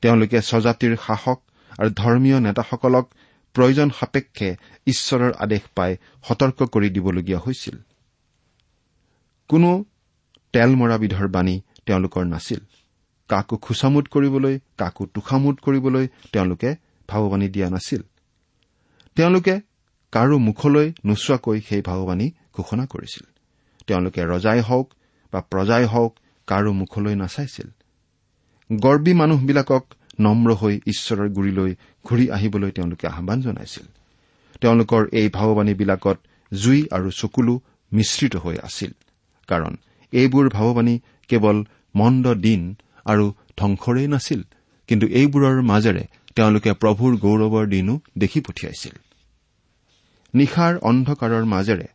[0.03, 1.39] তেওঁলোকে স্বজাতিৰ শাসক
[1.79, 3.05] আৰু ধৰ্মীয় নেতাসকলক
[3.55, 4.49] প্ৰয়োজন সাপেক্ষে
[4.87, 5.91] ঈশ্বৰৰ আদেশ পাই
[6.23, 7.75] সতৰ্ক কৰি দিবলগীয়া হৈছিল।
[9.49, 9.69] কোনো
[10.53, 12.61] তেল মৰা বিধৰ বাণী তেওঁলোকৰ নাছিল।
[13.29, 16.75] কাকো খোচামোদ কৰিবলৈ কাকো তোষামোদ কৰিবলৈ তেওঁলোকে
[17.09, 18.01] ভাৱবাণী দিয়া নাছিল।
[19.15, 19.61] তেওঁলোকে
[20.11, 23.23] কাৰো মুখলৈ নোচোৱাকৈ সেই ভাৱবাণী ঘোষণা কৰিছিল।
[23.87, 24.93] তেওঁলোকে ৰজাই হওক
[25.33, 26.15] বা প্ৰজাই হওক
[26.47, 27.67] কাৰো মুখলৈ নাচাইছিল।
[28.79, 29.83] গৰ্বী মানুহবিলাকক
[30.19, 33.85] নম্ৰ হৈ ঈশ্বৰৰ গুৰিলৈ ঘূৰি আহিবলৈ তেওঁলোকে আহান জনাইছিল।
[34.61, 36.17] তেওঁলোকৰ এই ভাৱবাণীবিলাকত
[36.53, 37.61] জুই আৰু চকুলো
[37.93, 38.91] মিশ্ৰিত হৈ আছিল।
[39.47, 39.77] কাৰণ
[40.13, 43.25] এইবোৰ ভাৱবাণী কেৱল মন্দ দিন আৰু
[43.57, 44.41] ধ্বংসৰেই নাছিল
[44.87, 46.03] কিন্তু এইবোৰৰ মাজেৰে
[46.35, 48.95] তেওঁলোকে প্ৰভুৰ গৌৰৱৰ দিনো দেখি পঠিয়াইছিল।
[50.33, 51.87] নিশাৰ অন্ধকাৰৰ মাজেৰে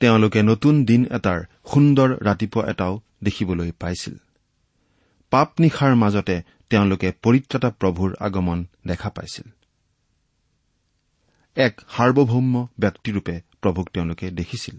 [0.00, 1.40] তেওঁলোকে নতুন দিন এটাৰ
[1.72, 4.14] সুন্দৰ ৰাতিপুৱা এটাও দেখিবলৈ পাইছিল।
[5.30, 9.46] পাপ নিশাৰ মাজতে তেওঁলোকে পৰিত্ৰাতা প্ৰভুৰ আগমন দেখা পাইছিল।
[11.56, 14.76] এক সাৰ্বভৌম ব্যক্তিৰূপে প্ৰভুক তেওঁলোকে দেখিছিল।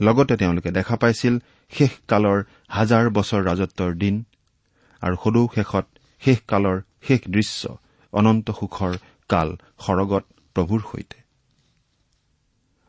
[0.00, 1.38] লগতে তেওঁলোকে দেখা পাইছিল
[1.72, 4.24] শেষকালৰ হাজাৰ বছৰ ৰাজত্বৰ দিন
[5.02, 5.86] আৰু সদৌ শেষত
[6.22, 7.78] শেষকালৰ শেষ দৃশ্য
[8.12, 8.92] অনন্ত সুখৰ
[9.28, 9.48] কাল
[9.78, 10.24] সৰগত
[10.56, 11.18] প্ৰভুৰ সৈতে।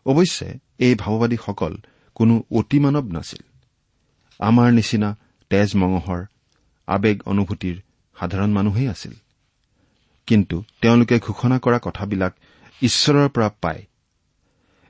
[0.05, 0.47] অৱশ্যে
[0.79, 1.73] এই ভাওবাদীসকল
[2.15, 3.43] কোনো অতিমানৱ নাছিল।
[4.39, 5.09] আমাৰ নিচিনা
[5.49, 6.21] তেজ মঙহৰ
[6.87, 7.75] আৱেগ অনুভূতিৰ
[8.15, 9.13] সাধাৰণ মানুহেই আছিল।
[10.27, 12.33] কিন্তু তেওঁলোকে ঘোষণা কৰা কথাবিলাক
[12.81, 13.83] ঈশ্বৰৰ পৰা পায়।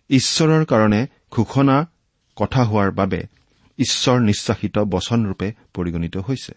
[0.10, 1.88] ঈশ্বৰৰ কাৰণে ঘোষণা
[2.36, 3.37] কথা হোৱাৰ বাবে
[3.80, 6.54] ঈশ্বৰ নিশ্বাসিত বচনৰূপে পৰিগণিত হৈছে।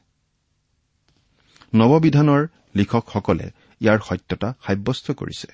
[1.75, 3.47] নৱবিধানৰ লিখকসকলে
[3.81, 5.49] ইয়াৰ সত্যতা সাব্যস্ত কৰিছে।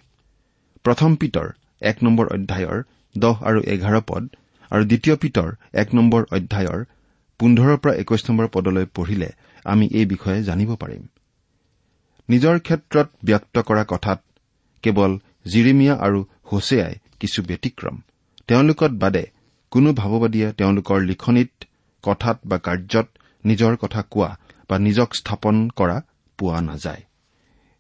[0.85, 1.49] প্ৰথম পিতৰ
[1.81, 2.83] এক নম্বৰ অধ্যায়ৰ
[3.19, 4.25] দহ আৰু এঘাৰ পদ
[4.71, 6.85] আৰু দ্বিতীয় পিতৰ এক নম্বৰ অধ্যায়ৰ
[7.39, 9.31] পোন্ধৰৰ পৰা একৈশ নম্বৰ পদলৈ পঢ়িলে
[9.65, 11.03] আমি এই বিষয়ে জানিব পাৰিম।
[12.29, 14.23] নিজৰ ক্ষেত্ৰত ব্যক্ত কৰা কথাত
[14.83, 17.97] কেৱল জিৰিমিয়া আৰু হোছেয়াই কিছু ব্যতিক্ৰম।
[18.47, 19.25] তেওঁলোকত বাদে
[19.77, 21.51] কোনো ভাৱবাদীয়ে তেওঁলোকৰ লিখনিত
[22.03, 23.07] কথাত বা কাৰ্যত
[23.47, 25.97] নিজৰ কথা কোৱা বা নিজক স্থাপন কৰা
[26.39, 27.03] পোৱা নাযায়।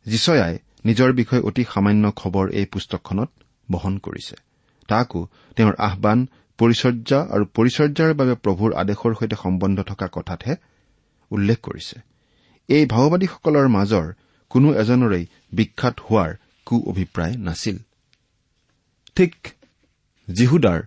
[0.06, 3.30] যিচয়াই নিজৰ বিষয়ে অতি সামান্য খবৰ এই পুস্তকখনত
[3.70, 4.36] বহন কৰিছে।
[4.88, 5.20] তাকো
[5.56, 6.26] তেওঁৰ আহান
[6.58, 10.54] পৰিচৰ্যা আৰু পৰিচৰ্যাৰ বাবে প্ৰভুৰ আদেশৰ সৈতে সম্বন্ধ থকা কথাতহে
[11.30, 11.96] উল্লেখ কৰিছে।
[12.68, 14.06] এই ভাওবাদীসকলৰ মাজৰ
[14.48, 16.30] কোনো এজনৰেই বিখ্যাত হোৱাৰ
[16.66, 17.76] কু অভিপ্ৰায় নাছিল।
[19.16, 19.34] ঠিক
[20.28, 20.80] জিহুদাৰ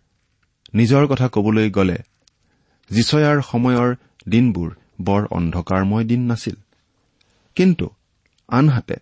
[0.73, 1.97] নিজৰ কথা কবলৈ গ'লে
[2.89, 3.89] জিচয়াৰ সময়ৰ
[4.29, 4.69] দিনবোৰ
[5.01, 6.55] বৰ অন্ধকাৰময় দিন নাছিল।
[7.55, 7.85] কিন্তু
[8.49, 8.97] আনহাতে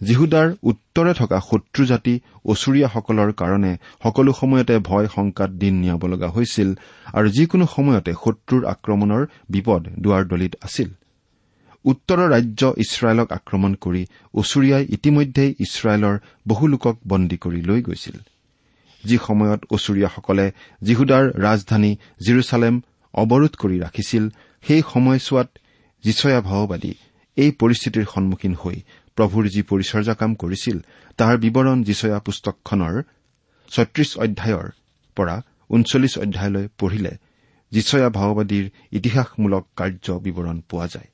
[0.00, 6.68] জিহুদাৰ উত্তৰে থকা শত্ৰু জাতি অচুৰীয়াসকলৰ কাৰণে সকলো সময়তে ভয় শংকাত দিন নিয়াব লগা হৈছিল
[7.12, 10.88] আৰু যিকোনো সময়তে শত্ৰুৰ আক্ৰমণৰ বিপদ দুৱাৰ দলিত আছিল।
[11.84, 14.02] উত্তৰৰ ৰাজ্য ইছৰাইলক আক্ৰমণ কৰি
[14.34, 16.16] অচুৰীয়াই ইতিমধ্যেই ইছৰাইলৰ
[16.48, 18.16] বহু লোকক বন্দী কৰি লৈ গৈছিল।
[19.04, 20.46] যি সময়ত অচুৰীয়াসকলে
[20.82, 21.92] জিহুদাৰ ৰাজধানী
[22.24, 22.74] জিৰচালেম
[23.14, 24.24] অৱৰোধ কৰি ৰাখিছিল
[24.64, 25.48] সেই সময়ছোৱাত
[26.04, 26.92] যিচয়া ভাওবাদী
[27.36, 28.76] এই পৰিস্থিতিৰ সন্মুখীন হৈ
[29.16, 30.76] প্ৰভুৰ যি পৰিচৰ্যা কাম কৰিছিল
[31.18, 32.94] তাৰ বিৱৰণ যিচয়া পুস্তকখনৰ
[33.70, 34.66] ছত্ৰিশ অধ্যায়ৰ
[35.16, 35.36] পৰা
[35.70, 37.12] ঊনচল্লিছ অধ্যায়লৈ পঢ়িলে
[37.72, 41.08] যিচয়া ভাওবাদীৰ ইতিহাসমূলক কাৰ্য বিৱৰণ পোৱা যায়।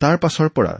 [0.00, 0.74] তাৰ পাছৰ পৰা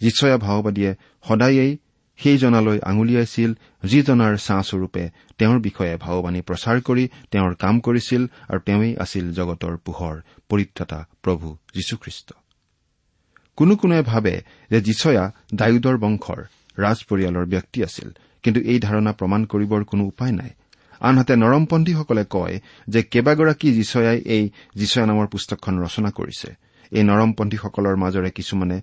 [0.00, 0.92] যিচয়া ভাওবাদীয়ে
[1.28, 1.72] সদায়েই
[2.18, 3.50] সেইজনালৈ আঙুলিয়াইছিল
[3.84, 5.04] যিজনাৰ ছাঁস্বৰূপে
[5.38, 10.14] তেওঁৰ বিষয়ে ভাওবাণী প্ৰচাৰ কৰি তেওঁৰ কাম কৰিছিল আৰু তেওঁই আছিল জগতৰ পোহৰ
[10.48, 12.28] পৰিত্ৰাতা প্ৰভু যীশুখ্ৰীষ্ট।
[13.58, 14.34] কোনো কোনোৱে ভাবে
[14.70, 16.40] যে যিচয়া ডায়ুদৰ বংশৰ
[16.78, 18.08] ৰাজ পৰিয়ালৰ ব্যক্তি আছিল
[18.42, 20.50] কিন্তু এই ধাৰণা প্ৰমাণ কৰিবৰ কোনো উপায় নাই।
[21.00, 22.56] আনহাতে নৰমপন্থীসকলে কয়
[22.88, 26.48] যে কেইবাগৰাকী যিচয়াই এই যিচয়া নামৰ পুস্তকখন ৰচনা কৰিছে।
[26.92, 28.76] এই নৰমপন্থীসকলৰ মাজৰে কিছুমানে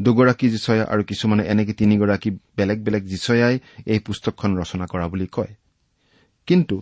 [0.00, 5.52] দুগৰাকী যিচয়া আৰু কিছুমানে এনেকে তিনিগৰাকী বেলেগ বেলেগ যিচয়াই এই পুস্তকখন ৰচনা কৰা বুলি কয়।
[6.46, 6.76] কিন্তু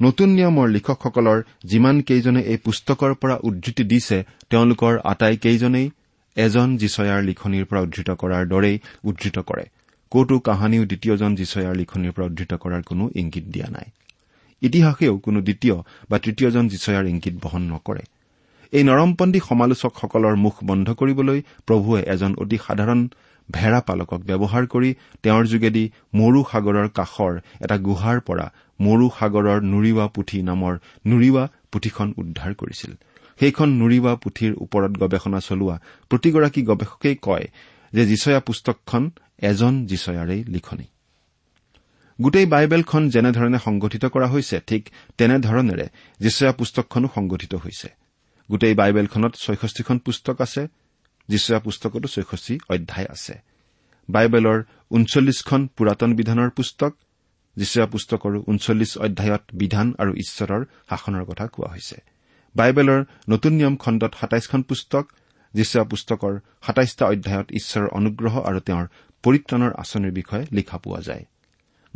[0.00, 4.18] নতুন নিয়মৰ লিখকসকলৰ যিমান কেইজনে এই পুস্তকৰ পৰা উদ্ধৃতি দিছে
[4.50, 5.90] তেওঁলোকৰ আটাইকেইজনেই
[6.36, 9.64] এজন যিচয়াৰ লিখনিৰ পৰা উদ্ধৃত কৰাৰ দৰেই উদ্ধৃত কৰে।
[10.10, 13.88] কৌটো কাহানিও দ্বিতীয়জন যিচয়াৰ লিখনিৰ পৰা উদ্ধৃত কৰাৰ কোনো ইংগিত দিয়া নাই।
[14.62, 15.76] ইতিহাসেও কোনো দ্বিতীয়
[16.10, 18.02] বা তৃতীয়জন যিচয়াৰ ইংগিত বহন নকৰে।
[18.72, 23.00] এই নৰমপন্থী সমালোচকসকলৰ মুখ বন্ধ কৰিবলৈ প্ৰভুৱে এজন অতি সাধাৰণ
[23.48, 24.90] ভেড়া পালকক ব্যৱহাৰ কৰি
[25.22, 27.32] তেওঁৰ যোগেদি মৰু সাগৰৰ কাষৰ
[27.64, 28.46] এটা গুহাৰ পৰা
[28.80, 30.74] মৰু সাগৰৰ নুৰিৱা পুথি নামৰ
[31.06, 32.92] নুৰিৱা পুথিখন উদ্ধাৰ কৰিছিল।
[33.40, 35.76] সেইখন নুৰিৱা পুথিৰ ওপৰত গৱেষণা চলোৱা
[36.10, 37.46] প্ৰতিগৰাকী গৱেষকেই কয়
[37.92, 39.02] যে যিচয়া পুস্তকখন
[39.42, 40.86] এজন যিচয়াৰেই লিখনি।
[42.20, 44.82] গোটেই বাইবেলখন যেনেধৰণে সংগঠিত কৰা হৈছে ঠিক
[45.18, 45.86] তেনেধৰণেৰে
[46.20, 47.88] যিচয়া পুস্তকখনো সংগঠিত হৈছে।
[48.50, 50.62] গোটেই বাইবেলখনত ছয়ষষ্ঠিখন পুস্তক আছে
[51.28, 53.34] যিচয়া পুস্তকতো ছয়ষষ্ঠি অধ্যায় আছে।
[54.08, 54.58] বাইবেলৰ
[54.90, 56.92] ঊনচল্লিছখন পুৰাতন বিধানৰ পুস্তক
[57.56, 61.96] যীচয়া পুস্তকৰো ঊনচল্লিছ অধ্যায়ত বিধান আৰু ঈশ্বৰৰ শাসনৰ কথা কোৱা হৈছে।
[62.56, 65.04] বাইবেলৰ নতুন নিয়ম খণ্ডত সাতাইছখন পুস্তক
[65.54, 66.34] যীচয়া পুস্তকৰ
[66.66, 68.86] সাতাইছটা অধ্যায়ত ঈশ্বৰৰ অনুগ্ৰহ আৰু তেওঁৰ
[69.22, 71.24] পৰিত্ৰাণৰ আঁচনিৰ বিষয়ে লিখা পোৱা যায়।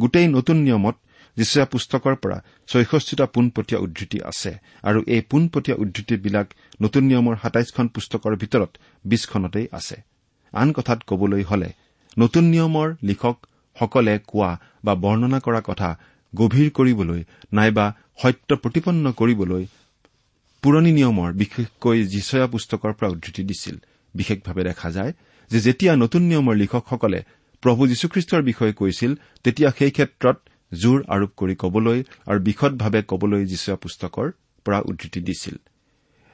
[0.01, 0.97] গোটেই নতুন নিয়মত
[1.37, 4.53] যীচয়া পুস্তকৰ পৰা ছয়ষষ্ঠিটা পোনপটীয়া উদ্ধৃতি আছে
[4.88, 6.47] আৰু এই পোনপটীয়া উদ্ধৃতিবিলাক
[6.83, 8.71] নতুন নিয়মৰ সাতাইছখন পুস্তকৰ ভিতৰত
[9.05, 9.97] বিছখনতেই আছে।
[10.53, 11.68] আন কথাত কবলৈ হলে
[12.18, 14.51] নতুন নিয়মৰ লিখকসকলে কোৱা
[14.85, 15.90] বা বৰ্ণনা কৰা কথা
[16.33, 17.21] গভীৰ কৰিবলৈ
[17.53, 17.87] নাইবা
[18.23, 19.64] সত্য প্ৰতিপন্ন কৰিবলৈ
[20.62, 23.77] পুৰণি নিয়মৰ বিশেষকৈ যিচয়া পুস্তকৰ পৰা উদ্ধৃতি দিছিল।
[24.14, 25.12] বিশেষভাৱে দেখা যায়
[25.51, 27.21] যে যেতিয়া নতুন নিয়মৰ লিখকসকলে
[27.62, 29.11] প্ৰভু যীশুখ্ৰীষ্টৰ বিষয়ে কৈছিল
[29.45, 30.37] তেতিয়া সেই ক্ষেত্ৰত
[30.72, 34.26] জোৰ আৰোপ কৰি কবলৈ আৰু বিশদভাৱে কবলৈ যিচয়া পুস্তকৰ
[34.64, 35.56] পৰা উদ্ধৃতি দিছিল।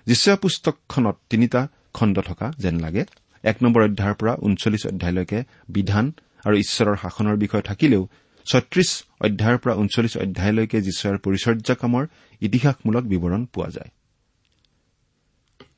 [0.07, 3.05] যিচয়া পুস্তকখনত তিনিটা খণ্ড থকা যেন লাগে।
[3.42, 6.12] এক নম্বৰ অধ্যায়ৰ পৰা ঊনচল্লিছ অধ্যায়লৈকে বিধান
[6.44, 8.03] আৰু ঈশ্বৰৰ শাসনৰ বিষয়ে থাকিলেও
[8.46, 12.05] ছত্ৰিশ অধ্যায়ৰ পৰা ঊনচল্লিছ অধ্যায়লৈকে যীচয়াৰ পৰিচৰ্যা কামৰ
[12.40, 13.90] ইতিহাসমূলক বিৱৰণ পোৱা যায়।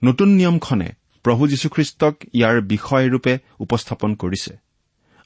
[0.04, 0.88] নতুন নিয়মখনে
[1.24, 4.52] প্ৰভু যীশুখ্ৰীষ্টক ইয়াৰ বিষয়ৰূপে উপস্থাপন কৰিছে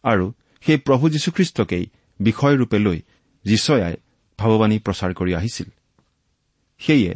[0.04, 0.32] আৰু
[0.66, 1.84] সেই প্ৰভু যীশুখ্ৰীষ্টকেই
[2.20, 2.98] বিষয়ৰূপে লৈ
[3.44, 3.96] যিচয়াই
[4.38, 5.68] ভাৱবাণী প্ৰচাৰ কৰি আহিছিল।
[6.78, 7.12] সেয়ে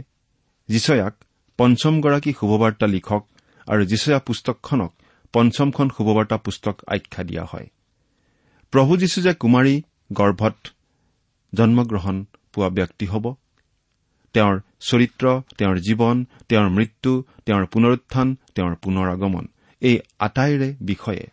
[0.68, 1.14] যিচয়াক
[1.58, 3.22] পঞ্চমগৰাকী শুভবাৰ্তা লিখক
[3.66, 4.92] আৰু যিচয়া পুস্তকখনক
[5.32, 7.68] পঞ্চমখন শুভবাৰ্তা পুস্তক আখ্যা দিয়া হয়।
[8.72, 10.56] প্ৰভু যীশু যে কুমাৰী গৰ্ভত
[11.54, 13.34] জন্মগ্ৰহণ পোৱা ব্যক্তি হ'ব
[14.34, 16.16] তেওঁৰ চৰিত্ৰ তেওঁৰ জীৱন
[16.48, 19.44] তেওঁৰ মৃত্যু তেওঁৰ পুনৰুত্থান তেওঁৰ পুনৰ আগমন
[19.80, 21.24] এই আটাইৰে বিষয়ে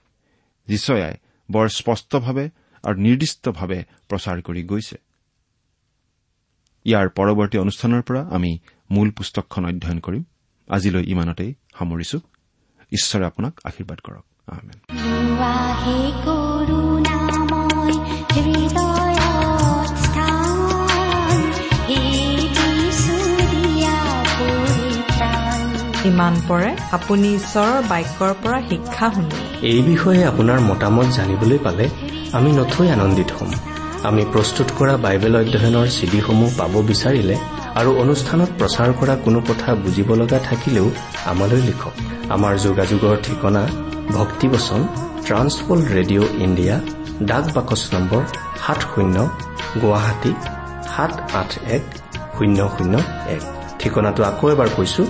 [0.67, 1.13] যিচয়াই
[1.51, 2.49] বৰ স্পষ্টভাৱে
[2.85, 4.97] আৰু নিৰ্দিষ্টভাৱে প্ৰচাৰ কৰি গৈছে।
[6.85, 8.59] ইয়াৰ পৰৱৰ্তী অনুষ্ঠানৰ পৰা আমি
[8.91, 10.23] মূল পুস্তকখন অধ্যয়ন কৰিম।
[10.69, 12.17] আজিলৈ ইমানতেই সামৰিছো।
[12.91, 14.25] ঈশ্বৰে আপোনাক আশীৰ্বাদ কৰক।
[26.05, 31.89] ইমান পৰে আপুনি ঈশ্বৰৰ বাক্যৰ পৰা শিক্ষা শুনিলে এই বিষয়ে আপোনাৰ মতামত জানিবলৈ পালে
[32.37, 33.51] আমি নথৈ আনন্দিত হ'ম।
[34.09, 37.35] আমি প্ৰস্তুত কৰা বাইবেল অধ্যয়নৰ চিডিসমূহ পাব বিচাৰিলে
[37.79, 40.87] আৰু অনুষ্ঠানত প্ৰচাৰ কৰা কোনো কথা বুজিব লগা থাকিলেও
[41.31, 41.93] আমালৈ লিখক।
[42.35, 43.63] আমাৰ যোগাযোগৰ ঠিকনা
[44.17, 44.81] ভক্তিবচন
[45.25, 46.75] ট্ৰান্সপল ৰেডিঅ' ইণ্ডিয়া
[47.29, 48.21] ডাক বাকচ নম্বৰ
[48.63, 49.15] সাত শূন্য
[49.81, 50.31] গুৱাহাটী
[50.93, 51.83] সাত আঠ এক
[52.35, 52.93] শূন্য শূন্য
[53.35, 53.43] এক।
[53.79, 55.03] ঠিকনাটো আকৌ এবাৰ কৈছো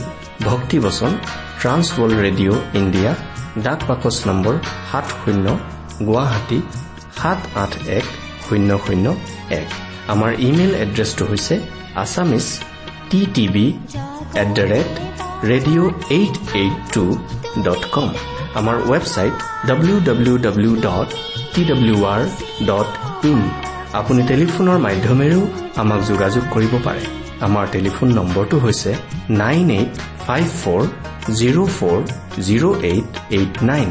[0.50, 1.12] ভক্তিবচন
[1.60, 3.12] ট্ৰান্সৱল ৰেডিঅ' ইণ্ডিয়া
[3.66, 4.54] ডাক বাকচ নম্বৰ
[4.90, 5.46] সাত শূন্য
[6.08, 6.60] গুৱাহাটী
[7.18, 8.06] সাত আঠ এক
[8.46, 9.06] শূন্য শূন্য
[9.60, 9.68] এক।
[10.14, 11.56] আমাৰ ইমেইল এড্ৰেছটো হৈছে
[12.04, 12.46] Assamese
[13.10, 13.68] T TV
[14.42, 14.92] at the rate
[15.52, 17.04] radio' eight eight two
[17.66, 18.10] dot com.
[18.60, 19.36] আমাৰ website
[19.70, 21.10] W W W dot
[21.54, 22.22] T W R
[22.70, 22.90] dot
[23.32, 23.40] in.
[24.00, 25.42] আপুনি টেলিফোনৰ মাধ্যমেৰেও
[25.82, 27.04] আমাক যোগাযোগ কৰিব পাৰে।
[27.48, 28.92] আমাৰ টেলিফোন নম্বৰটো হৈছে
[29.42, 29.92] nine eight
[30.26, 30.82] five four
[31.40, 31.98] zero' four
[32.48, 33.88] zero' eight eight nine.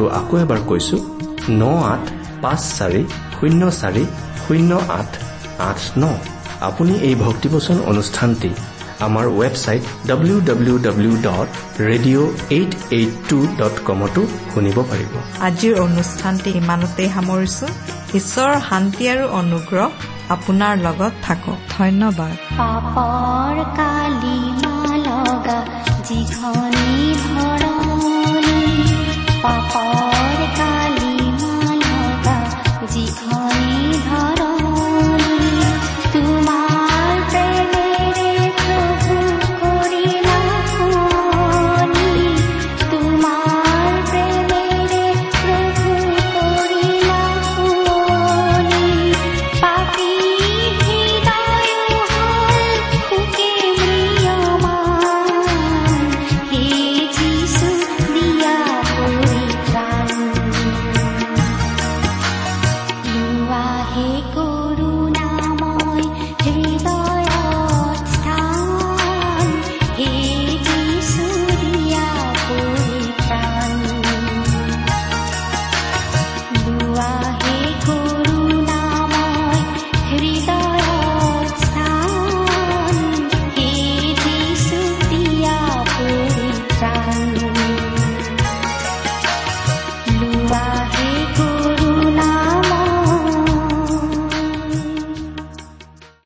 [0.00, 0.96] নম্বৰটো আকৌ এবাৰ কৈছো
[1.60, 2.04] ন আঠ
[2.42, 3.02] পাঁচ চাৰি
[3.36, 4.04] শূন্য চাৰি
[4.44, 5.10] শূন্য আঠ
[5.68, 6.04] আঠ ন।
[6.68, 8.50] আপুনি এই ভক্তিবচন অনুষ্ঠানটি
[9.06, 11.48] আমাৰ website W W W dot
[11.88, 15.12] radio' eight eight two dot কমতো শুনিব পাৰিব।
[15.48, 17.66] আজিৰ অনুষ্ঠানটি ইমানতেই সামৰিছো।
[18.18, 19.88] ঈশ্বৰৰ শান্তি আৰু অনুগ্ৰহ
[20.34, 24.74] আপোনাৰ লগত থাকক। ধন্যবাদ। পাপৰ কালিমা
[25.06, 25.58] লগা
[26.08, 26.88] যিখনি
[27.24, 28.58] ধৰণি
[29.44, 29.89] পাপৰ